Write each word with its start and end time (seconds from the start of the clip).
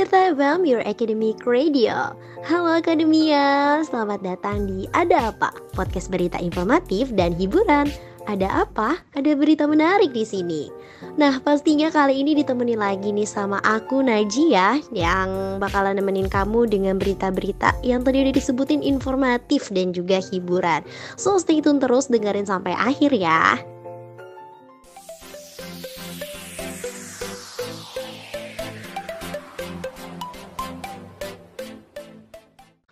Tirta 0.00 0.32
FM, 0.32 0.64
your 0.64 0.80
academic 0.88 1.44
radio. 1.44 2.16
Halo 2.48 2.80
Akademia, 2.80 3.84
selamat 3.84 4.24
datang 4.24 4.64
di 4.64 4.88
Ada 4.96 5.28
Apa? 5.28 5.52
Podcast 5.76 6.08
berita 6.08 6.40
informatif 6.40 7.12
dan 7.12 7.36
hiburan. 7.36 7.84
Ada 8.24 8.64
apa? 8.64 8.96
Ada 9.12 9.36
berita 9.36 9.68
menarik 9.68 10.16
di 10.16 10.24
sini. 10.24 10.72
Nah, 11.20 11.36
pastinya 11.44 11.92
kali 11.92 12.16
ini 12.16 12.32
ditemani 12.32 12.80
lagi 12.80 13.12
nih 13.12 13.28
sama 13.28 13.60
aku 13.60 14.00
Najia 14.00 14.80
yang 14.88 15.60
bakalan 15.60 16.00
nemenin 16.00 16.32
kamu 16.32 16.64
dengan 16.64 16.96
berita-berita 16.96 17.76
yang 17.84 18.00
tadi 18.00 18.24
udah 18.24 18.32
disebutin 18.32 18.80
informatif 18.80 19.68
dan 19.68 19.92
juga 19.92 20.16
hiburan. 20.16 20.80
So, 21.20 21.36
stay 21.36 21.60
tune 21.60 21.76
terus 21.76 22.08
dengerin 22.08 22.48
sampai 22.48 22.72
akhir 22.72 23.12
ya. 23.12 23.60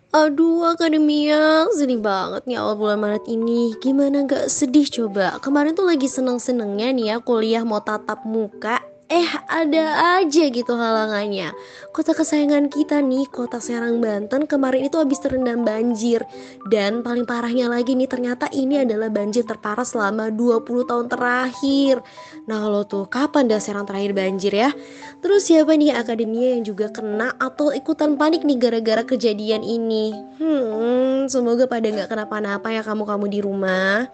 Aduh 0.09 0.65
akademia 0.65 1.69
sedih 1.77 2.01
banget 2.01 2.41
nih 2.49 2.57
awal 2.57 2.81
bulan 2.81 2.97
Maret 2.97 3.29
ini. 3.29 3.77
Gimana 3.77 4.25
gak 4.25 4.49
sedih 4.49 4.89
coba? 4.89 5.37
Kemarin 5.37 5.77
tuh 5.77 5.85
lagi 5.85 6.09
seneng-senengnya 6.09 6.89
nih 6.97 7.05
ya 7.13 7.15
kuliah 7.21 7.61
mau 7.61 7.77
tatap 7.77 8.25
muka 8.25 8.81
Eh 9.09 9.25
ada 9.49 9.85
aja 10.21 10.43
gitu 10.53 10.77
halangannya. 10.77 11.49
Kota 11.89 12.13
kesayangan 12.13 12.69
kita 12.69 13.01
nih 13.01 13.25
Kota 13.33 13.57
Serang 13.57 13.97
Banten 13.97 14.45
kemarin 14.45 14.85
itu 14.85 15.01
habis 15.01 15.17
terendam 15.17 15.65
banjir. 15.65 16.21
Dan 16.69 17.01
paling 17.01 17.25
parahnya 17.25 17.73
lagi 17.73 17.97
nih 17.97 18.05
ternyata 18.05 18.45
ini 18.53 18.85
adalah 18.85 19.09
banjir 19.09 19.49
terparah 19.49 19.81
selama 19.81 20.29
20 20.29 20.85
tahun 20.85 21.09
terakhir. 21.09 22.05
Nah 22.45 22.69
lo 22.69 22.85
tuh 22.85 23.09
kapan 23.09 23.49
dah 23.49 23.57
Serang 23.57 23.89
terakhir 23.89 24.13
banjir 24.13 24.53
ya? 24.53 24.69
Terus 25.25 25.49
siapa 25.49 25.73
nih 25.73 25.97
akademia 25.97 26.53
yang 26.53 26.69
juga 26.69 26.93
kena 26.93 27.33
atau 27.41 27.73
ikutan 27.73 28.13
panik 28.13 28.45
nih 28.45 28.61
gara-gara 28.61 29.01
kejadian 29.01 29.65
ini? 29.65 30.13
Hmm 30.37 31.25
semoga 31.29 31.69
pada 31.69 31.85
nggak 31.85 32.09
kenapa-napa 32.09 32.73
ya 32.73 32.81
kamu-kamu 32.81 33.25
di 33.29 33.39
rumah 33.45 34.09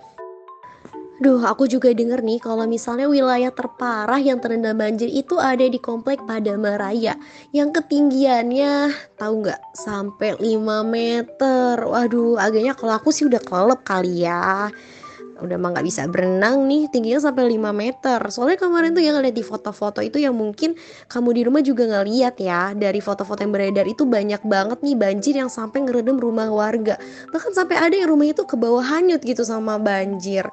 Duh, 1.15 1.39
aku 1.47 1.63
juga 1.63 1.95
denger 1.95 2.19
nih 2.19 2.43
kalau 2.43 2.67
misalnya 2.67 3.07
wilayah 3.07 3.47
terparah 3.47 4.19
yang 4.19 4.43
terendam 4.43 4.75
banjir 4.75 5.07
itu 5.07 5.39
ada 5.39 5.63
di 5.63 5.79
komplek 5.79 6.19
Padama 6.27 6.75
Raya 6.75 7.15
yang 7.55 7.71
ketinggiannya 7.71 8.91
tahu 9.15 9.47
nggak 9.47 9.61
sampai 9.79 10.35
5 10.35 10.83
meter. 10.83 11.79
Waduh, 11.79 12.35
agaknya 12.35 12.75
kalau 12.75 12.99
aku 12.99 13.15
sih 13.15 13.23
udah 13.31 13.39
kelep 13.39 13.79
kali 13.87 14.27
ya. 14.27 14.67
Udah 15.39 15.55
mah 15.59 15.75
nggak 15.75 15.87
bisa 15.87 16.03
berenang 16.07 16.67
nih, 16.67 16.91
tingginya 16.91 17.31
sampai 17.31 17.47
5 17.47 17.71
meter. 17.71 18.19
Soalnya 18.27 18.59
kemarin 18.59 18.91
tuh 18.91 19.03
yang 19.03 19.15
ngeliat 19.15 19.35
di 19.35 19.43
foto-foto 19.43 20.03
itu 20.03 20.19
yang 20.19 20.35
mungkin 20.35 20.75
kamu 21.07 21.29
di 21.31 21.41
rumah 21.47 21.63
juga 21.63 21.87
ngeliat 21.87 22.35
ya. 22.43 22.75
Dari 22.75 22.99
foto-foto 22.99 23.39
yang 23.39 23.55
beredar 23.55 23.87
itu 23.87 24.03
banyak 24.03 24.43
banget 24.43 24.83
nih 24.83 24.95
banjir 24.99 25.39
yang 25.39 25.47
sampai 25.47 25.83
ngeredam 25.83 26.19
rumah 26.19 26.51
warga. 26.51 26.99
Bahkan 27.31 27.51
sampai 27.55 27.75
ada 27.79 27.95
yang 27.95 28.11
rumah 28.11 28.27
itu 28.31 28.43
ke 28.43 28.59
bawah 28.59 28.83
hanyut 28.83 29.23
gitu 29.23 29.43
sama 29.47 29.79
banjir. 29.79 30.43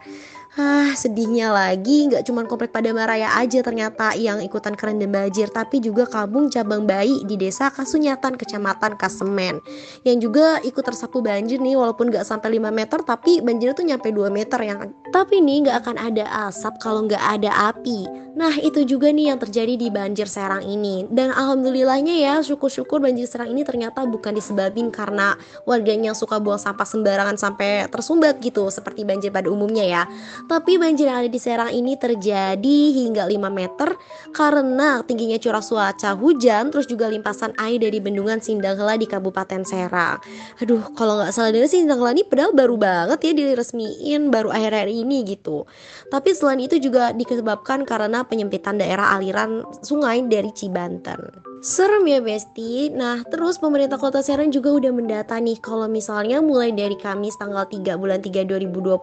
Ah, 0.52 0.92
sedihnya 0.92 1.48
lagi 1.48 2.12
nggak 2.12 2.28
cuma 2.28 2.44
komplek 2.44 2.76
Padamaraya 2.76 3.40
aja 3.40 3.64
ternyata 3.64 4.12
yang 4.12 4.44
ikutan 4.44 4.76
kerendam 4.76 5.08
banjir, 5.08 5.48
tapi 5.48 5.80
juga 5.80 6.04
kampung 6.04 6.52
cabang 6.52 6.84
bayi 6.84 7.24
di 7.24 7.40
desa 7.40 7.72
Kasunyatan, 7.72 8.36
kecamatan 8.36 9.00
Kasemen. 9.00 9.64
Yang 10.04 10.18
juga 10.28 10.46
ikut 10.60 10.84
tersapu 10.84 11.24
banjir 11.24 11.56
nih, 11.56 11.72
walaupun 11.80 12.12
nggak 12.12 12.28
sampai 12.28 12.60
5 12.60 12.68
meter, 12.68 13.00
tapi 13.00 13.40
banjirnya 13.40 13.72
tuh 13.72 13.86
nyampe 13.88 14.08
2 14.12 14.28
meter 14.28 14.60
yang. 14.60 14.92
Tapi 15.12 15.44
nih 15.44 15.68
nggak 15.68 15.76
akan 15.84 15.96
ada 16.00 16.24
asap 16.48 16.80
kalau 16.80 17.04
nggak 17.04 17.20
ada 17.20 17.52
api. 17.70 18.08
Nah 18.32 18.56
itu 18.56 18.88
juga 18.88 19.12
nih 19.12 19.28
yang 19.28 19.38
terjadi 19.38 19.76
di 19.76 19.92
banjir 19.92 20.24
Serang 20.24 20.64
ini. 20.64 21.04
Dan 21.12 21.36
alhamdulillahnya 21.36 22.16
ya, 22.16 22.34
syukur-syukur 22.40 22.98
banjir 23.04 23.28
Serang 23.28 23.52
ini 23.52 23.60
ternyata 23.60 24.08
bukan 24.08 24.32
disebabin 24.32 24.88
karena 24.88 25.36
warganya 25.68 26.16
suka 26.16 26.40
buang 26.40 26.56
sampah 26.56 26.88
sembarangan 26.88 27.36
sampai 27.36 27.92
tersumbat 27.92 28.40
gitu, 28.40 28.72
seperti 28.72 29.04
banjir 29.04 29.28
pada 29.28 29.52
umumnya 29.52 29.84
ya 29.84 30.02
tapi 30.46 30.78
banjir 30.78 31.10
yang 31.10 31.24
ada 31.24 31.30
di 31.30 31.40
Serang 31.42 31.72
ini 31.72 31.98
terjadi 31.98 32.78
hingga 32.94 33.26
5 33.26 33.50
meter 33.50 33.88
karena 34.30 35.02
tingginya 35.04 35.36
curah 35.36 35.64
cuaca 35.64 36.14
hujan 36.16 36.70
terus 36.70 36.86
juga 36.86 37.10
limpasan 37.10 37.52
air 37.58 37.82
dari 37.82 37.98
bendungan 37.98 38.38
Sindanghela 38.38 38.96
di 38.96 39.06
Kabupaten 39.10 39.62
Serang. 39.66 40.22
Aduh, 40.62 40.82
kalau 40.94 41.18
nggak 41.18 41.34
salah 41.34 41.50
dari 41.50 41.66
Sindanghela 41.66 42.14
ini 42.14 42.24
padahal 42.24 42.52
baru 42.54 42.76
banget 42.78 43.18
ya 43.26 43.32
diresmiin 43.34 44.30
baru 44.30 44.54
akhir-akhir 44.54 44.90
ini 44.92 45.01
gitu. 45.26 45.66
Tapi 46.08 46.30
selain 46.32 46.62
itu 46.62 46.78
juga 46.78 47.10
disebabkan 47.10 47.82
karena 47.82 48.22
penyempitan 48.22 48.78
daerah 48.78 49.18
aliran 49.18 49.66
sungai 49.82 50.22
dari 50.26 50.50
Cibanten. 50.54 51.51
Serem 51.62 52.02
ya 52.10 52.18
Besti. 52.18 52.90
Nah, 52.90 53.22
terus 53.22 53.54
pemerintah 53.54 53.94
Kota 53.94 54.18
Serang 54.18 54.50
juga 54.50 54.74
udah 54.74 54.90
mendata 54.90 55.38
nih 55.38 55.62
kalau 55.62 55.86
misalnya 55.86 56.42
mulai 56.42 56.74
dari 56.74 56.98
Kamis 56.98 57.38
tanggal 57.38 57.62
3 57.70 58.02
bulan 58.02 58.18
3 58.18 58.50
2022 58.50 58.98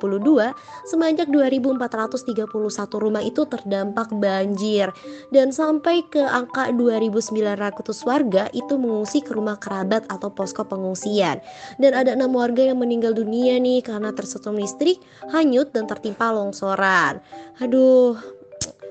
sebanyak 0.91 1.31
2431 1.31 2.51
rumah 2.99 3.23
itu 3.23 3.47
terdampak 3.47 4.11
banjir 4.11 4.91
dan 5.31 5.55
sampai 5.55 6.03
ke 6.11 6.19
angka 6.19 6.75
2900 6.75 7.79
warga 8.03 8.51
itu 8.51 8.75
mengungsi 8.75 9.23
ke 9.23 9.31
rumah 9.31 9.55
kerabat 9.55 10.03
atau 10.11 10.27
posko 10.27 10.67
pengungsian. 10.67 11.39
Dan 11.79 11.95
ada 11.95 12.11
enam 12.11 12.35
warga 12.35 12.59
yang 12.59 12.83
meninggal 12.83 13.15
dunia 13.15 13.55
nih 13.55 13.87
karena 13.87 14.11
tersetrum 14.11 14.59
listrik, 14.59 14.99
hanyut 15.31 15.71
dan 15.71 15.87
tertimpa 15.87 16.27
longsoran. 16.35 17.23
Aduh, 17.63 18.19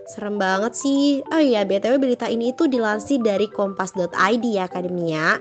Serem 0.08 0.40
banget 0.40 0.72
sih. 0.72 1.20
Oh 1.28 1.36
iya, 1.36 1.68
BTW 1.68 2.00
berita 2.00 2.32
ini 2.32 2.56
itu 2.56 2.64
dilansir 2.64 3.20
dari 3.20 3.44
kompas.id 3.52 4.44
ya 4.56 4.64
akademia. 4.64 5.36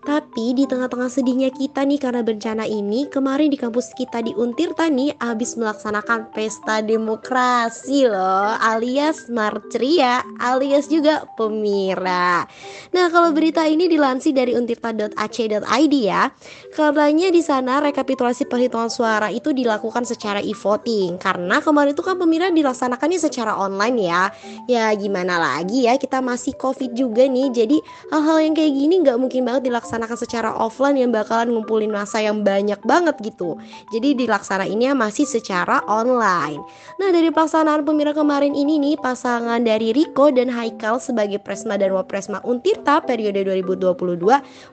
Tapi 0.00 0.56
di 0.56 0.64
tengah-tengah 0.64 1.12
sedihnya 1.12 1.52
kita 1.52 1.84
nih 1.84 2.00
karena 2.00 2.24
bencana 2.24 2.64
ini, 2.64 3.04
kemarin 3.12 3.52
di 3.52 3.60
kampus 3.60 3.92
kita 3.92 4.24
di 4.24 4.32
Untirta 4.32 4.88
nih 4.88 5.12
abis 5.20 5.60
melaksanakan 5.60 6.32
pesta 6.32 6.80
demokrasi 6.80 8.08
loh, 8.08 8.56
alias 8.64 9.28
Marceria, 9.28 10.24
alias 10.40 10.88
juga 10.88 11.28
Pemira. 11.36 12.48
Nah, 12.96 13.06
kalau 13.12 13.36
berita 13.36 13.68
ini 13.68 13.92
dilansir 13.92 14.32
dari 14.32 14.56
untirta.ac.id 14.56 15.94
ya, 16.00 16.32
katanya 16.72 17.28
di 17.28 17.44
sana 17.44 17.84
rekapitulasi 17.84 18.48
perhitungan 18.48 18.88
suara 18.88 19.28
itu 19.28 19.52
dilakukan 19.52 20.08
secara 20.08 20.40
e-voting 20.40 21.20
karena 21.20 21.60
kemarin 21.60 21.92
itu 21.92 22.00
kan 22.00 22.16
Pemira 22.16 22.48
dilaksanakannya 22.48 23.20
secara 23.20 23.52
online 23.52 24.00
ya. 24.00 24.22
Ya 24.64 24.88
gimana 24.96 25.36
lagi 25.36 25.84
ya, 25.84 26.00
kita 26.00 26.24
masih 26.24 26.56
Covid 26.56 26.96
juga 26.96 27.28
nih, 27.28 27.52
jadi 27.52 27.76
hal-hal 28.08 28.48
yang 28.48 28.54
kayak 28.56 28.72
gini 28.72 28.94
nggak 29.04 29.20
mungkin 29.20 29.44
banget 29.44 29.68
dilaksanakan 29.68 29.89
dilaksanakan 29.90 30.22
secara 30.22 30.50
offline 30.54 30.94
yang 30.94 31.10
bakalan 31.10 31.50
ngumpulin 31.50 31.90
masa 31.90 32.22
yang 32.22 32.46
banyak 32.46 32.78
banget 32.86 33.18
gitu. 33.26 33.58
Jadi 33.90 34.22
dilaksanainnya 34.22 34.94
masih 34.94 35.26
secara 35.26 35.82
online. 35.90 36.62
Nah 37.02 37.10
dari 37.10 37.34
pelaksanaan 37.34 37.82
pemira 37.82 38.14
kemarin 38.14 38.54
ini 38.54 38.78
nih 38.78 38.94
pasangan 39.02 39.58
dari 39.66 39.90
Riko 39.90 40.30
dan 40.30 40.46
Haikal 40.46 41.02
sebagai 41.02 41.42
Presma 41.42 41.74
dan 41.74 41.90
Wapresma 41.90 42.38
Untirta 42.46 43.02
periode 43.02 43.42
2022 43.42 44.22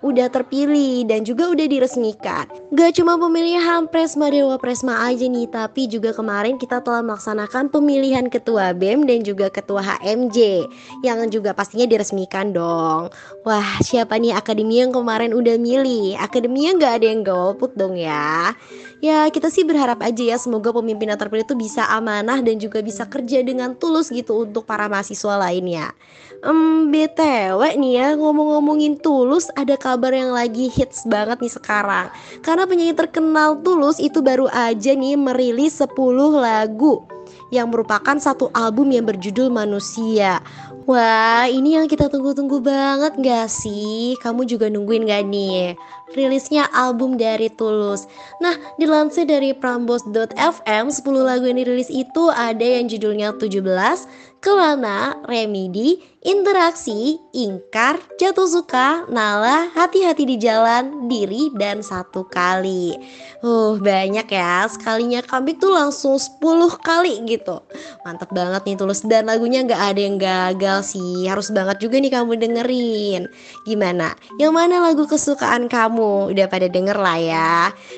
udah 0.06 0.28
terpilih 0.30 1.10
dan 1.10 1.26
juga 1.26 1.50
udah 1.50 1.66
diresmikan. 1.66 2.46
Gak 2.78 3.02
cuma 3.02 3.18
pemilihan 3.18 3.90
Presma 3.90 4.30
dan 4.30 4.54
Wapresma 4.54 5.02
aja 5.10 5.26
nih, 5.26 5.50
tapi 5.50 5.90
juga 5.90 6.14
kemarin 6.14 6.62
kita 6.62 6.78
telah 6.86 7.02
melaksanakan 7.02 7.74
pemilihan 7.74 8.30
Ketua 8.30 8.70
BEM 8.78 9.10
dan 9.10 9.26
juga 9.26 9.50
Ketua 9.50 9.82
HMJ 9.82 10.70
yang 11.02 11.26
juga 11.34 11.58
pastinya 11.58 11.90
diresmikan 11.90 12.54
dong. 12.54 13.10
Wah 13.42 13.82
siapa 13.82 14.22
nih 14.22 14.38
akademi 14.38 14.78
yang 14.84 14.94
kemarin 14.94 15.07
udah 15.08 15.56
milih. 15.56 16.20
Akademinya 16.20 16.76
nggak 16.76 16.94
ada 17.00 17.06
yang 17.08 17.22
golput 17.24 17.72
dong 17.80 17.96
ya. 17.96 18.52
Ya 18.98 19.30
kita 19.30 19.54
sih 19.54 19.62
berharap 19.62 20.02
aja 20.02 20.34
ya 20.34 20.38
Semoga 20.42 20.74
pemimpin 20.74 21.14
yang 21.14 21.22
terpilih 21.22 21.46
itu 21.46 21.54
bisa 21.54 21.86
amanah 21.86 22.42
Dan 22.42 22.58
juga 22.58 22.82
bisa 22.82 23.06
kerja 23.06 23.46
dengan 23.46 23.78
tulus 23.78 24.10
gitu 24.10 24.42
Untuk 24.42 24.66
para 24.66 24.90
mahasiswa 24.90 25.38
lainnya 25.38 25.94
um, 26.42 26.90
BTW 26.90 27.78
nih 27.78 27.94
ya 27.94 28.08
Ngomong-ngomongin 28.18 28.98
tulus 28.98 29.54
Ada 29.54 29.78
kabar 29.78 30.10
yang 30.18 30.34
lagi 30.34 30.66
hits 30.74 31.06
banget 31.06 31.38
nih 31.46 31.54
sekarang. 31.54 32.10
Karena 32.42 32.66
penyanyi 32.66 32.98
terkenal 32.98 33.62
tulus 33.62 34.02
Itu 34.02 34.26
baru 34.26 34.50
aja 34.50 34.98
nih 34.98 35.14
merilis 35.14 35.78
10 35.78 35.94
lagu 36.42 37.06
yang 37.48 37.72
merupakan 37.72 38.16
satu 38.20 38.52
album 38.52 38.92
yang 38.92 39.08
berjudul 39.08 39.48
Manusia. 39.48 40.44
Wah, 40.88 41.52
ini 41.52 41.76
yang 41.76 41.92
kita 41.92 42.08
tunggu-tunggu 42.08 42.64
banget 42.64 43.20
gak 43.20 43.52
sih? 43.52 44.16
Kamu 44.24 44.48
juga 44.48 44.72
nungguin 44.72 45.04
gak 45.04 45.28
nih? 45.28 45.76
rilisnya 46.16 46.72
album 46.72 47.20
dari 47.20 47.52
Tulus. 47.52 48.08
Nah, 48.40 48.56
dilansir 48.80 49.28
dari 49.28 49.52
prambos.fm, 49.52 50.86
10 50.88 51.04
lagu 51.20 51.44
yang 51.50 51.60
dirilis 51.60 51.92
itu 51.92 52.32
ada 52.32 52.64
yang 52.64 52.88
judulnya 52.88 53.36
17, 53.36 54.08
Kelana, 54.38 55.18
Remedi, 55.26 55.98
Interaksi, 56.22 57.18
Ingkar, 57.34 57.98
Jatuh 58.22 58.46
Suka, 58.46 59.08
Nala, 59.10 59.72
Hati-hati 59.74 60.28
di 60.30 60.36
Jalan, 60.38 61.10
Diri, 61.10 61.50
dan 61.58 61.82
Satu 61.82 62.28
Kali. 62.28 62.94
Uh, 63.42 63.80
banyak 63.82 64.28
ya. 64.30 64.68
Sekalinya 64.70 65.24
comeback 65.26 65.58
tuh 65.62 65.74
langsung 65.74 66.18
10 66.18 66.42
kali 66.84 67.22
gitu. 67.26 67.64
Mantap 68.06 68.30
banget 68.36 68.62
nih 68.66 68.76
Tulus. 68.78 69.02
Dan 69.06 69.30
lagunya 69.30 69.66
nggak 69.66 69.84
ada 69.94 70.02
yang 70.02 70.18
gagal 70.22 70.96
sih. 70.96 71.26
Harus 71.26 71.50
banget 71.50 71.82
juga 71.82 71.98
nih 71.98 72.12
kamu 72.14 72.38
dengerin. 72.38 73.24
Gimana? 73.66 74.14
Yang 74.38 74.54
mana 74.54 74.84
lagu 74.84 75.06
kesukaan 75.10 75.70
kamu? 75.70 76.34
Udah 76.34 76.46
pada 76.50 76.70
denger 76.70 76.98
lah 76.98 77.18
ya. 77.18 77.54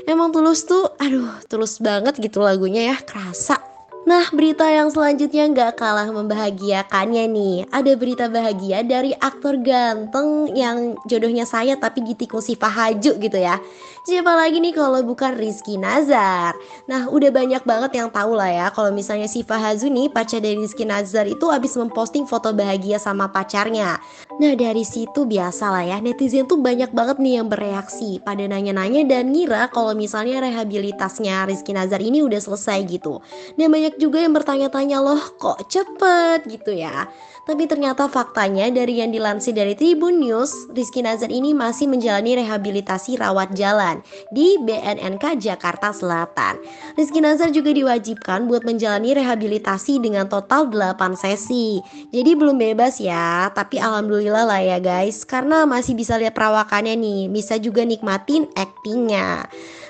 Emang 0.08 0.32
Tulus 0.32 0.64
tuh, 0.64 0.88
aduh, 1.02 1.34
tulus 1.52 1.80
banget 1.84 2.16
gitu 2.20 2.44
lagunya 2.44 2.94
ya. 2.94 2.98
Kerasa 3.04 3.69
Nah, 4.08 4.32
berita 4.32 4.64
yang 4.64 4.88
selanjutnya 4.88 5.52
nggak 5.52 5.72
kalah 5.76 6.08
membahagiakannya 6.08 7.26
nih. 7.28 7.56
Ada 7.68 7.92
berita 8.00 8.26
bahagia 8.32 8.80
dari 8.88 9.12
aktor 9.20 9.60
ganteng 9.60 10.56
yang 10.56 10.96
jodohnya 11.04 11.44
saya 11.44 11.76
tapi 11.76 12.08
ditikung 12.08 12.40
si 12.40 12.56
Fahaju 12.56 13.20
gitu 13.20 13.36
ya. 13.36 13.60
Siapa 14.08 14.32
lagi 14.32 14.64
nih 14.64 14.72
kalau 14.72 15.04
bukan 15.04 15.36
Rizky 15.36 15.76
Nazar? 15.76 16.56
Nah, 16.88 17.12
udah 17.12 17.30
banyak 17.30 17.62
banget 17.68 18.00
yang 18.00 18.10
tahu 18.10 18.40
lah 18.40 18.50
ya 18.50 18.68
kalau 18.72 18.90
misalnya 18.90 19.28
si 19.28 19.44
Fahazu 19.44 19.92
nih 19.92 20.08
pacar 20.10 20.40
dari 20.40 20.56
Rizky 20.56 20.88
Nazar 20.88 21.28
itu 21.28 21.52
habis 21.52 21.76
memposting 21.76 22.24
foto 22.24 22.56
bahagia 22.56 22.98
sama 22.98 23.28
pacarnya. 23.30 24.00
Nah, 24.40 24.54
dari 24.56 24.88
situ 24.88 25.28
biasa 25.28 25.70
lah 25.70 25.84
ya, 25.84 25.98
netizen 26.00 26.48
tuh 26.48 26.58
banyak 26.58 26.90
banget 26.96 27.20
nih 27.20 27.44
yang 27.44 27.48
bereaksi 27.52 28.24
pada 28.24 28.48
nanya-nanya 28.48 29.04
dan 29.06 29.36
ngira 29.36 29.68
kalau 29.70 29.92
misalnya 29.92 30.42
rehabilitasnya 30.42 31.44
Rizky 31.46 31.76
Nazar 31.76 32.00
ini 32.00 32.24
udah 32.24 32.40
selesai 32.40 32.80
gitu. 32.88 33.20
Dan 33.60 33.70
banyak 33.70 33.89
juga 33.98 34.22
yang 34.22 34.36
bertanya-tanya 34.36 35.02
loh 35.02 35.22
kok 35.40 35.66
cepet 35.72 36.46
gitu 36.46 36.76
ya 36.76 37.10
tapi 37.50 37.66
ternyata 37.66 38.06
faktanya 38.06 38.70
dari 38.70 39.02
yang 39.02 39.10
dilansir 39.10 39.58
dari 39.58 39.74
Tribun 39.74 40.22
News, 40.22 40.70
Rizky 40.70 41.02
Nazar 41.02 41.34
ini 41.34 41.58
masih 41.58 41.90
menjalani 41.90 42.38
rehabilitasi 42.38 43.18
rawat 43.18 43.58
jalan 43.58 44.06
di 44.30 44.54
BNNK 44.62 45.42
Jakarta 45.42 45.90
Selatan. 45.90 46.62
Rizky 46.94 47.18
Nazar 47.18 47.50
juga 47.50 47.74
diwajibkan 47.74 48.46
buat 48.46 48.62
menjalani 48.62 49.18
rehabilitasi 49.18 49.98
dengan 49.98 50.30
total 50.30 50.70
8 50.70 51.18
sesi. 51.18 51.82
Jadi 52.14 52.38
belum 52.38 52.62
bebas 52.62 53.02
ya, 53.02 53.50
tapi 53.58 53.82
alhamdulillah 53.82 54.46
lah 54.46 54.62
ya 54.62 54.78
guys, 54.78 55.26
karena 55.26 55.66
masih 55.66 55.98
bisa 55.98 56.22
lihat 56.22 56.38
perawakannya 56.38 56.94
nih, 57.02 57.34
bisa 57.34 57.58
juga 57.58 57.82
nikmatin 57.82 58.46
actingnya. 58.54 59.50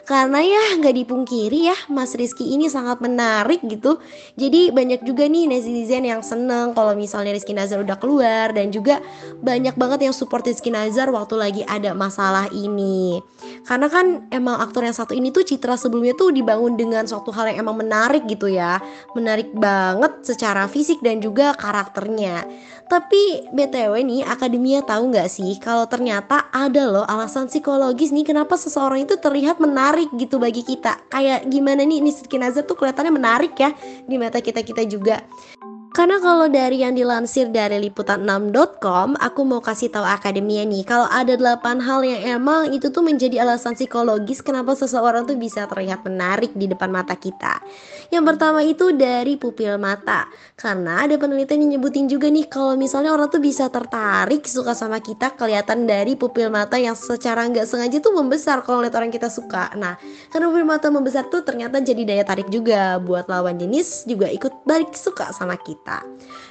Karena 0.09 0.41
ya 0.41 0.73
nggak 0.81 1.05
dipungkiri 1.05 1.69
ya 1.69 1.77
Mas 1.85 2.17
Rizky 2.17 2.57
ini 2.57 2.65
sangat 2.65 2.97
menarik 2.97 3.61
gitu. 3.69 4.01
Jadi 4.41 4.73
banyak 4.73 5.05
juga 5.05 5.29
nih 5.29 5.45
netizen 5.45 6.01
yang 6.01 6.25
seneng 6.25 6.73
kalau 6.73 6.97
misalnya 6.97 7.29
Rizky 7.29 7.53
Nazar 7.53 7.85
udah 7.85 7.93
keluar. 8.01 8.49
Dan 8.49 8.73
juga 8.73 9.05
banyak 9.45 9.77
banget 9.77 10.09
yang 10.09 10.15
support 10.17 10.41
Rizky 10.49 10.73
Nazar 10.73 11.13
waktu 11.13 11.37
lagi 11.37 11.61
ada 11.69 11.93
masalah 11.93 12.49
ini. 12.49 13.21
Karena 13.69 13.85
kan 13.85 14.25
emang 14.33 14.57
aktor 14.57 14.81
yang 14.81 14.97
satu 14.97 15.13
ini 15.13 15.29
tuh 15.29 15.45
citra 15.45 15.77
sebelumnya 15.77 16.17
tuh 16.17 16.33
dibangun 16.33 16.73
dengan 16.73 17.05
suatu 17.05 17.29
hal 17.29 17.53
yang 17.53 17.69
emang 17.69 17.85
menarik 17.85 18.25
gitu 18.25 18.49
ya. 18.49 18.81
Menarik 19.13 19.53
banget 19.53 20.25
secara 20.25 20.65
fisik 20.65 21.05
dan 21.05 21.21
juga 21.21 21.53
karakternya. 21.53 22.49
Tapi 22.89 23.53
BTW 23.53 24.01
nih, 24.01 24.25
akademia 24.25 24.81
tahu 24.81 25.13
nggak 25.13 25.29
sih 25.29 25.61
kalau 25.61 25.85
ternyata 25.85 26.49
ada 26.49 26.89
loh 26.89 27.05
alasan 27.05 27.45
psikologis 27.45 28.09
nih 28.09 28.25
kenapa 28.25 28.57
seseorang 28.57 29.05
itu 29.05 29.13
terlihat 29.21 29.61
menarik 29.61 29.98
gitu 30.15 30.39
bagi 30.39 30.63
kita. 30.63 31.11
Kayak 31.11 31.49
gimana 31.51 31.83
nih, 31.83 31.99
Nisri 31.99 32.31
Nazar 32.39 32.63
tuh 32.63 32.79
kelihatannya 32.79 33.11
menarik 33.11 33.53
ya 33.59 33.75
di 34.07 34.15
mata 34.15 34.39
kita-kita 34.39 34.87
juga. 34.87 35.19
Karena 35.89 36.21
kalau 36.21 36.45
dari 36.45 36.85
yang 36.85 36.93
dilansir 36.93 37.49
dari 37.49 37.81
liputan6.com, 37.89 39.17
aku 39.17 39.41
mau 39.41 39.57
kasih 39.57 39.89
tahu 39.89 40.05
akademia 40.05 40.61
nih, 40.61 40.85
kalau 40.85 41.09
ada 41.09 41.33
8 41.33 41.81
hal 41.81 42.05
yang 42.05 42.21
emang 42.37 42.69
itu 42.69 42.93
tuh 42.93 43.01
menjadi 43.01 43.41
alasan 43.41 43.73
psikologis 43.73 44.45
kenapa 44.45 44.77
seseorang 44.77 45.25
tuh 45.25 45.33
bisa 45.33 45.65
terlihat 45.65 46.05
menarik 46.05 46.53
di 46.53 46.69
depan 46.69 46.93
mata 46.93 47.17
kita. 47.17 47.57
Yang 48.13 48.21
pertama 48.21 48.61
itu 48.61 48.93
dari 48.93 49.33
pupil 49.41 49.81
mata. 49.81 50.29
Karena 50.53 51.09
ada 51.09 51.17
penelitian 51.17 51.65
yang 51.65 51.81
nyebutin 51.81 52.05
juga 52.05 52.29
nih 52.29 52.45
kalau 52.45 52.77
misalnya 52.77 53.09
orang 53.09 53.33
tuh 53.33 53.41
bisa 53.41 53.65
tertarik 53.73 54.45
suka 54.45 54.77
sama 54.77 55.01
kita 55.01 55.33
kelihatan 55.41 55.89
dari 55.89 56.13
pupil 56.13 56.53
mata 56.53 56.77
yang 56.77 56.93
secara 56.93 57.49
nggak 57.49 57.65
sengaja 57.65 57.97
tuh 57.97 58.13
membesar 58.13 58.61
kalau 58.61 58.85
lihat 58.85 58.93
orang 58.93 59.09
kita 59.09 59.25
suka. 59.25 59.73
Nah, 59.73 59.97
karena 60.29 60.53
pupil 60.53 60.69
mata 60.69 60.93
membesar 60.93 61.25
tuh 61.33 61.41
ternyata 61.41 61.81
jadi 61.81 62.05
daya 62.05 62.21
tarik 62.21 62.53
juga 62.53 63.01
buat 63.01 63.25
lawan 63.25 63.57
jenis 63.57 64.05
juga 64.05 64.29
ikut 64.29 64.69
balik 64.69 64.93
suka 64.93 65.33
sama 65.33 65.57
kita 65.57 65.78
kita. 65.79 66.03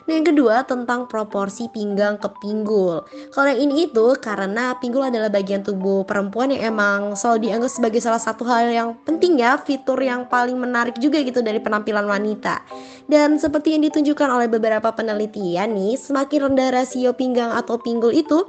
Nah 0.09 0.13
yang 0.17 0.25
kedua 0.25 0.65
tentang 0.65 1.05
proporsi 1.05 1.69
pinggang 1.69 2.17
ke 2.17 2.27
pinggul. 2.41 3.05
Kalau 3.31 3.49
yang 3.53 3.61
ini 3.69 3.87
itu 3.87 4.17
karena 4.19 4.73
pinggul 4.81 5.05
adalah 5.05 5.29
bagian 5.29 5.61
tubuh 5.61 6.03
perempuan 6.09 6.49
yang 6.51 6.73
emang 6.75 7.13
selalu 7.13 7.47
dianggap 7.53 7.71
sebagai 7.71 8.01
salah 8.01 8.19
satu 8.19 8.49
hal 8.49 8.73
yang 8.73 8.97
penting 9.05 9.37
ya, 9.37 9.61
fitur 9.61 10.01
yang 10.01 10.25
paling 10.27 10.57
menarik 10.57 10.97
juga 10.97 11.21
gitu 11.21 11.45
dari 11.45 11.61
penampilan 11.61 12.09
wanita. 12.09 12.65
Dan 13.07 13.37
seperti 13.37 13.77
yang 13.77 13.85
ditunjukkan 13.85 14.29
oleh 14.33 14.49
beberapa 14.49 14.89
penelitian 14.91 15.77
nih, 15.77 16.01
semakin 16.01 16.49
rendah 16.49 16.73
rasio 16.73 17.13
pinggang 17.13 17.53
atau 17.53 17.77
pinggul 17.77 18.11
itu 18.11 18.49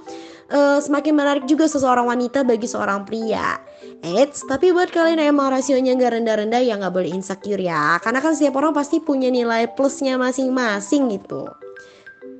uh, 0.51 0.80
semakin 0.81 1.13
menarik 1.16 1.46
juga 1.46 1.69
seseorang 1.69 2.10
wanita 2.10 2.46
bagi 2.46 2.66
seorang 2.66 3.06
pria. 3.06 3.57
Eits, 4.00 4.48
tapi 4.48 4.72
buat 4.72 4.92
kalian 4.92 5.19
yang 5.19 5.36
emang 5.36 5.51
rasionya 5.51 5.92
nggak 5.96 6.19
rendah-rendah 6.19 6.62
ya 6.63 6.80
nggak 6.80 6.94
boleh 6.94 7.12
insecure 7.12 7.60
ya. 7.60 8.00
Karena 8.00 8.19
kan 8.24 8.36
setiap 8.36 8.60
orang 8.60 8.72
pasti 8.72 9.04
punya 9.04 9.28
nilai 9.28 9.68
plusnya 9.75 10.16
masing-masing 10.16 11.12
gitu. 11.19 11.48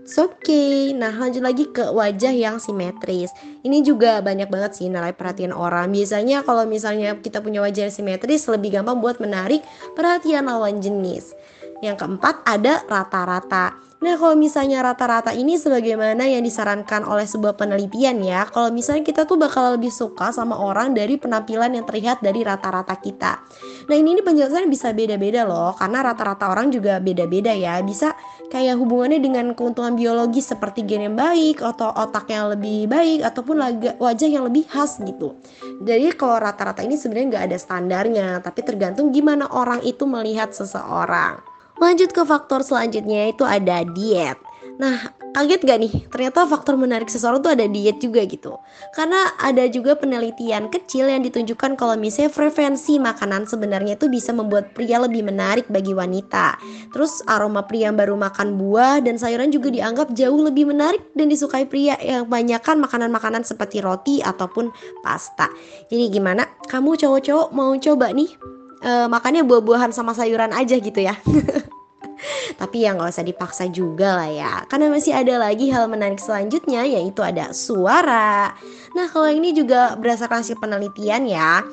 Oke, 0.09 0.50
okay. 0.50 0.77
nah 0.97 1.13
lanjut 1.13 1.45
lagi 1.45 1.69
ke 1.69 1.85
wajah 1.85 2.33
yang 2.33 2.57
simetris. 2.57 3.29
Ini 3.61 3.85
juga 3.85 4.25
banyak 4.25 4.50
banget 4.50 4.81
sih 4.81 4.89
nilai 4.89 5.13
perhatian 5.13 5.53
orang. 5.53 5.94
Biasanya 5.94 6.41
kalau 6.41 6.65
misalnya 6.65 7.13
kita 7.21 7.45
punya 7.45 7.61
wajah 7.61 7.85
yang 7.85 7.94
simetris 7.94 8.50
lebih 8.50 8.73
gampang 8.73 9.06
buat 9.06 9.21
menarik 9.21 9.61
perhatian 9.94 10.50
lawan 10.50 10.81
jenis. 10.81 11.38
Yang 11.79 11.95
keempat 12.03 12.43
ada 12.43 12.83
rata-rata. 12.91 13.79
Nah, 13.99 14.15
kalau 14.15 14.31
misalnya 14.31 14.79
rata-rata 14.79 15.35
ini 15.35 15.59
sebagaimana 15.59 16.23
yang 16.23 16.39
disarankan 16.39 17.03
oleh 17.03 17.27
sebuah 17.27 17.59
penelitian 17.59 18.23
ya, 18.23 18.47
kalau 18.47 18.71
misalnya 18.71 19.03
kita 19.03 19.27
tuh 19.27 19.35
bakal 19.35 19.75
lebih 19.75 19.91
suka 19.91 20.31
sama 20.31 20.55
orang 20.55 20.95
dari 20.95 21.19
penampilan 21.19 21.75
yang 21.75 21.83
terlihat 21.83 22.23
dari 22.23 22.47
rata-rata 22.47 22.95
kita. 22.95 23.43
Nah, 23.91 23.95
ini, 23.99 24.15
ini 24.15 24.21
penjelasannya 24.23 24.71
bisa 24.71 24.95
beda-beda 24.95 25.43
loh, 25.43 25.75
karena 25.75 25.99
rata-rata 25.99 26.47
orang 26.47 26.71
juga 26.71 27.03
beda-beda 27.03 27.51
ya. 27.51 27.83
Bisa 27.83 28.15
kayak 28.47 28.79
hubungannya 28.79 29.19
dengan 29.19 29.51
keuntungan 29.51 29.99
biologis 29.99 30.47
seperti 30.47 30.87
gen 30.87 31.11
yang 31.11 31.19
baik, 31.19 31.59
atau 31.59 31.91
otak 31.91 32.31
yang 32.31 32.55
lebih 32.55 32.87
baik, 32.87 33.19
ataupun 33.27 33.59
wajah 33.99 34.29
yang 34.31 34.47
lebih 34.47 34.63
khas 34.63 34.95
gitu. 35.03 35.35
Jadi 35.83 36.07
kalau 36.15 36.39
rata-rata 36.39 36.87
ini 36.87 36.95
sebenarnya 36.95 37.35
nggak 37.35 37.45
ada 37.51 37.57
standarnya, 37.59 38.27
tapi 38.39 38.63
tergantung 38.63 39.11
gimana 39.11 39.43
orang 39.51 39.83
itu 39.83 40.07
melihat 40.07 40.55
seseorang. 40.55 41.58
Lanjut 41.79 42.11
ke 42.11 42.23
faktor 42.27 42.59
selanjutnya 42.59 43.31
itu 43.31 43.47
ada 43.47 43.87
diet. 43.95 44.35
Nah, 44.79 45.11
kaget 45.35 45.61
gak 45.67 45.79
nih? 45.79 45.93
Ternyata 46.07 46.47
faktor 46.47 46.79
menarik 46.79 47.11
seseorang 47.11 47.43
tuh 47.43 47.51
ada 47.51 47.67
diet 47.67 47.99
juga 47.99 48.23
gitu. 48.23 48.55
Karena 48.95 49.35
ada 49.39 49.68
juga 49.68 49.95
penelitian 49.95 50.71
kecil 50.71 51.11
yang 51.11 51.19
ditunjukkan 51.19 51.75
kalau 51.75 51.99
misalnya 51.99 52.31
frekuensi 52.31 52.95
makanan 52.99 53.44
sebenarnya 53.44 53.99
itu 53.99 54.07
bisa 54.07 54.31
membuat 54.31 54.71
pria 54.71 55.04
lebih 55.04 55.27
menarik 55.27 55.68
bagi 55.68 55.92
wanita. 55.92 56.56
Terus 56.95 57.19
aroma 57.27 57.68
pria 57.68 57.92
yang 57.92 57.99
baru 57.99 58.15
makan 58.15 58.56
buah 58.56 59.04
dan 59.04 59.19
sayuran 59.19 59.51
juga 59.51 59.68
dianggap 59.68 60.15
jauh 60.15 60.39
lebih 60.39 60.71
menarik 60.71 61.04
dan 61.15 61.27
disukai 61.27 61.68
pria 61.68 61.99
yang 61.99 62.27
banyakkan 62.31 62.80
makanan-makanan 62.80 63.44
seperti 63.44 63.83
roti 63.83 64.23
ataupun 64.23 64.71
pasta. 65.04 65.51
Jadi 65.92 66.07
gimana? 66.07 66.47
Kamu 66.71 66.95
cowok-cowok 66.95 67.51
mau 67.51 67.75
coba 67.75 68.15
nih 68.15 68.58
uh, 68.83 69.07
makannya 69.12 69.44
buah-buahan 69.45 69.92
sama 69.92 70.16
sayuran 70.16 70.52
aja 70.56 70.76
gitu 70.78 71.00
ya. 71.04 71.16
Tapi 72.59 72.83
ya 72.83 72.92
nggak 72.92 73.16
usah 73.16 73.24
dipaksa 73.24 73.71
juga 73.71 74.19
lah 74.19 74.30
ya. 74.30 74.54
Karena 74.68 74.92
masih 74.92 75.16
ada 75.16 75.40
lagi 75.40 75.71
hal 75.71 75.88
menarik 75.88 76.19
selanjutnya 76.19 76.83
yaitu 76.83 77.24
ada 77.24 77.56
suara. 77.56 78.52
Nah 78.92 79.07
kalau 79.07 79.31
ini 79.31 79.56
juga 79.56 79.95
berdasarkan 79.95 80.44
hasil 80.44 80.59
penelitian 80.59 81.24
ya 81.30 81.64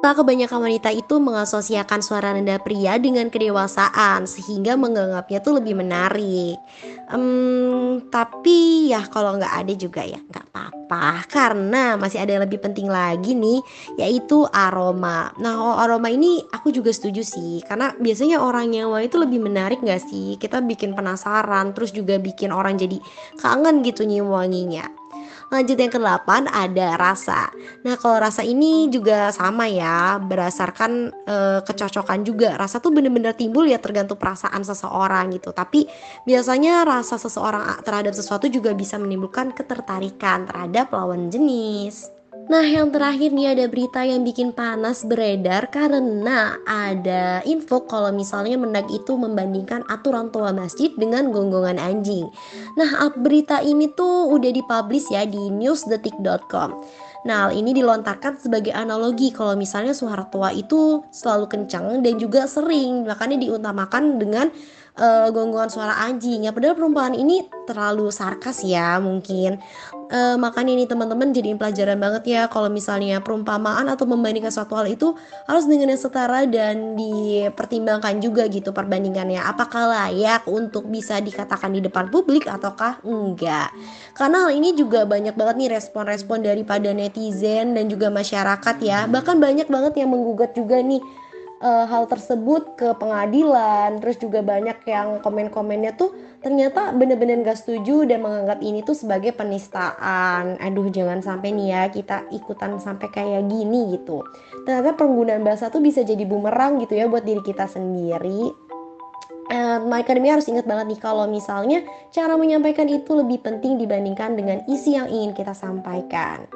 Nah, 0.00 0.16
kebanyakan 0.16 0.64
wanita 0.64 0.88
itu 0.96 1.20
mengasosiasikan 1.20 2.00
suara 2.00 2.32
rendah 2.32 2.56
pria 2.64 2.96
dengan 2.96 3.28
kedewasaan 3.28 4.24
sehingga 4.24 4.72
menganggapnya 4.72 5.44
tuh 5.44 5.60
lebih 5.60 5.76
menarik. 5.76 6.56
Um, 7.12 8.00
tapi 8.08 8.88
ya 8.88 9.04
kalau 9.12 9.36
nggak 9.36 9.54
ada 9.60 9.72
juga 9.76 10.00
ya 10.00 10.16
nggak 10.16 10.46
apa-apa 10.48 11.28
karena 11.28 12.00
masih 12.00 12.16
ada 12.16 12.32
yang 12.32 12.48
lebih 12.48 12.64
penting 12.64 12.88
lagi 12.88 13.36
nih 13.36 13.60
yaitu 14.00 14.48
aroma. 14.56 15.36
Nah 15.36 15.76
aroma 15.84 16.08
ini 16.08 16.48
aku 16.48 16.72
juga 16.72 16.96
setuju 16.96 17.20
sih 17.20 17.60
karena 17.68 17.92
biasanya 18.00 18.40
orang 18.40 18.72
wangi 18.72 19.04
itu 19.04 19.20
lebih 19.20 19.42
menarik 19.42 19.84
nggak 19.84 20.00
sih? 20.00 20.40
Kita 20.40 20.64
bikin 20.64 20.96
penasaran 20.96 21.76
terus 21.76 21.92
juga 21.92 22.16
bikin 22.16 22.56
orang 22.56 22.80
jadi 22.80 22.96
kangen 23.36 23.84
gitu 23.84 24.08
nyium 24.08 24.32
wanginya. 24.32 24.99
Lanjut 25.50 25.74
yang 25.74 25.90
ke-8 25.90 26.46
ada 26.46 26.94
rasa. 26.94 27.50
Nah, 27.82 27.98
kalau 27.98 28.22
rasa 28.22 28.46
ini 28.46 28.86
juga 28.86 29.34
sama 29.34 29.66
ya, 29.66 30.22
berdasarkan 30.22 31.10
e, 31.26 31.36
kecocokan 31.66 32.22
juga. 32.22 32.54
Rasa 32.54 32.78
tuh 32.78 32.94
bener-bener 32.94 33.34
timbul 33.34 33.66
ya 33.66 33.82
tergantung 33.82 34.14
perasaan 34.14 34.62
seseorang 34.62 35.34
gitu. 35.34 35.50
Tapi 35.50 35.90
biasanya 36.22 36.86
rasa 36.86 37.18
seseorang 37.18 37.82
terhadap 37.82 38.14
sesuatu 38.14 38.46
juga 38.46 38.78
bisa 38.78 38.94
menimbulkan 38.94 39.50
ketertarikan 39.50 40.46
terhadap 40.46 40.94
lawan 40.94 41.34
jenis. 41.34 42.19
Nah, 42.50 42.66
yang 42.66 42.90
terakhir 42.90 43.30
nih 43.30 43.54
ada 43.54 43.70
berita 43.70 44.02
yang 44.02 44.26
bikin 44.26 44.50
panas 44.50 45.06
beredar 45.06 45.70
karena 45.70 46.58
ada 46.66 47.46
info 47.46 47.86
kalau 47.86 48.10
misalnya 48.10 48.58
Mendag 48.58 48.90
itu 48.90 49.14
membandingkan 49.14 49.86
aturan 49.86 50.34
tua 50.34 50.50
masjid 50.50 50.90
dengan 50.98 51.30
gonggongan 51.30 51.78
anjing. 51.78 52.26
Nah, 52.74 53.06
berita 53.14 53.62
ini 53.62 53.86
tuh 53.94 54.34
udah 54.34 54.50
dipublish 54.50 55.14
ya 55.14 55.30
di 55.30 55.38
newsdetik.com. 55.46 56.82
Nah, 57.22 57.54
ini 57.54 57.70
dilontarkan 57.70 58.42
sebagai 58.42 58.74
analogi 58.74 59.30
kalau 59.30 59.54
misalnya 59.54 59.94
suara 59.94 60.26
tua 60.34 60.50
itu 60.50 61.06
selalu 61.14 61.46
kencang 61.54 62.02
dan 62.02 62.18
juga 62.18 62.50
sering, 62.50 63.06
makanya 63.06 63.38
diutamakan 63.46 64.18
dengan 64.18 64.50
uh, 65.00 65.28
gonggongan 65.32 65.72
suara 65.72 65.94
anjing 66.04 66.46
ya. 66.46 66.52
Padahal 66.52 66.76
perumpamaan 66.76 67.16
ini 67.16 67.48
terlalu 67.64 68.12
sarkas 68.12 68.60
ya 68.62 69.00
mungkin. 69.00 69.58
Uh, 70.10 70.34
makanya 70.34 70.74
ini 70.74 70.84
teman-teman 70.90 71.30
jadi 71.30 71.54
pelajaran 71.54 71.96
banget 71.96 72.22
ya. 72.28 72.42
Kalau 72.50 72.68
misalnya 72.68 73.22
perumpamaan 73.22 73.88
atau 73.88 74.04
membandingkan 74.04 74.52
suatu 74.52 74.76
hal 74.76 74.90
itu 74.90 75.14
harus 75.46 75.64
dengan 75.70 75.94
yang 75.94 76.02
setara 76.02 76.44
dan 76.50 76.98
dipertimbangkan 76.98 78.20
juga 78.20 78.46
gitu 78.50 78.74
perbandingannya. 78.74 79.40
Apakah 79.40 79.86
layak 79.88 80.44
untuk 80.50 80.90
bisa 80.90 81.22
dikatakan 81.22 81.72
di 81.72 81.80
depan 81.80 82.10
publik 82.10 82.50
ataukah 82.50 83.00
enggak? 83.06 83.70
Karena 84.18 84.46
hal 84.46 84.52
ini 84.52 84.74
juga 84.74 85.06
banyak 85.06 85.32
banget 85.38 85.56
nih 85.62 85.70
respon-respon 85.78 86.42
daripada 86.42 86.90
netizen 86.90 87.78
dan 87.78 87.86
juga 87.86 88.10
masyarakat 88.10 88.76
ya. 88.82 89.06
Bahkan 89.06 89.38
banyak 89.38 89.70
banget 89.70 89.94
yang 89.94 90.10
menggugat 90.10 90.58
juga 90.58 90.82
nih 90.82 91.00
uh, 91.60 91.86
hal 91.86 92.08
tersebut 92.08 92.74
ke 92.74 92.96
pengadilan. 92.96 94.00
Terus 94.00 94.16
juga 94.18 94.40
banyak 94.40 94.82
yang 94.88 95.20
komen-komennya 95.20 95.94
tuh 95.94 96.12
ternyata 96.40 96.96
bener-bener 96.96 97.44
gak 97.44 97.60
setuju 97.60 98.08
dan 98.08 98.24
menganggap 98.24 98.64
ini 98.64 98.80
tuh 98.82 98.96
sebagai 98.96 99.36
penistaan. 99.36 100.56
Aduh 100.58 100.88
jangan 100.88 101.20
sampai 101.20 101.52
nih 101.52 101.68
ya 101.70 101.82
kita 101.92 102.26
ikutan 102.32 102.80
sampai 102.80 103.08
kayak 103.12 103.46
gini 103.46 103.94
gitu. 103.94 104.24
Ternyata 104.64 104.96
penggunaan 104.96 105.44
bahasa 105.44 105.68
tuh 105.68 105.84
bisa 105.84 106.00
jadi 106.00 106.24
bumerang 106.24 106.80
gitu 106.80 106.96
ya 106.96 107.06
buat 107.06 107.22
diri 107.22 107.44
kita 107.44 107.68
sendiri 107.68 108.69
Uh, 109.50 109.82
My 109.82 110.06
Academy 110.06 110.30
harus 110.30 110.46
ingat 110.46 110.62
banget 110.62 110.94
nih 110.94 111.00
kalau 111.02 111.26
misalnya 111.26 111.82
cara 112.14 112.38
menyampaikan 112.38 112.86
itu 112.86 113.18
lebih 113.18 113.42
penting 113.42 113.82
dibandingkan 113.82 114.38
dengan 114.38 114.62
isi 114.70 114.94
yang 114.94 115.10
ingin 115.10 115.34
kita 115.34 115.50
sampaikan. 115.50 116.46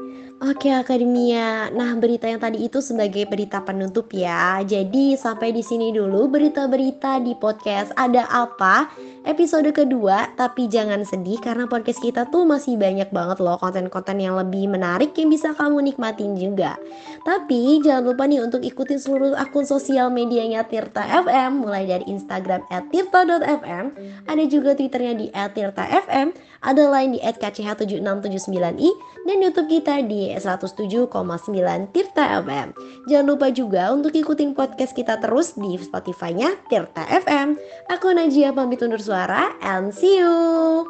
Oke 0.43 0.69
Akademia, 0.69 1.71
nah 1.73 1.97
berita 1.97 2.29
yang 2.29 2.43
tadi 2.43 2.67
itu 2.67 2.83
sebagai 2.83 3.25
berita 3.31 3.63
penutup 3.63 4.13
ya. 4.13 4.61
Jadi 4.67 5.15
sampai 5.15 5.55
di 5.55 5.63
sini 5.63 5.95
dulu 5.95 6.27
berita-berita 6.27 7.23
di 7.23 7.39
podcast 7.39 7.95
Ada 7.97 8.27
Apa 8.29 8.91
episode 9.25 9.71
kedua. 9.73 10.29
Tapi 10.37 10.69
jangan 10.69 11.07
sedih 11.07 11.41
karena 11.41 11.65
podcast 11.65 12.03
kita 12.03 12.29
tuh 12.29 12.45
masih 12.45 12.77
banyak 12.77 13.09
banget 13.15 13.41
loh 13.41 13.57
konten-konten 13.57 14.21
yang 14.21 14.37
lebih 14.37 14.69
menarik 14.69 15.17
yang 15.17 15.33
bisa 15.33 15.57
kamu 15.57 15.81
nikmatin 15.81 16.37
juga. 16.37 16.77
Tapi 17.25 17.81
jangan 17.81 18.13
lupa 18.13 18.27
nih 18.29 18.45
untuk 18.45 18.61
ikutin 18.61 19.01
seluruh 19.01 19.33
akun 19.39 19.65
sosial 19.65 20.13
medianya 20.13 20.67
Tirta 20.69 21.09
FM 21.25 21.65
mulai 21.65 21.89
dari 21.89 22.05
Instagram 22.11 22.69
@tirta.fm, 22.93 23.85
ada 24.26 24.45
juga 24.49 24.75
Twitternya 24.75 25.14
di 25.17 25.26
@tirta_fm, 25.33 26.33
ada 26.64 26.83
lain 26.88 27.17
di 27.17 27.21
@kch7679i 27.21 28.91
dan 29.25 29.37
YouTube 29.41 29.69
kita 29.69 30.05
di 30.05 30.33
107,9 30.37 31.88
Tirta 31.93 32.41
FM. 32.45 32.76
Jangan 33.09 33.26
lupa 33.26 33.49
juga 33.53 33.93
untuk 33.93 34.12
ikutin 34.12 34.53
podcast 34.53 34.93
kita 34.97 35.21
terus 35.21 35.57
di 35.57 35.76
Spotify-nya 35.81 36.57
Tirta 36.69 37.05
FM. 37.09 37.57
Aku 37.93 38.12
Najia 38.12 38.53
pamit 38.53 38.81
undur 38.85 39.00
suara 39.00 39.57
and 39.64 39.93
see 39.93 40.21
you. 40.21 40.85